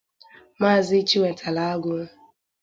[0.59, 1.95] Maazị Chiwetalu Agu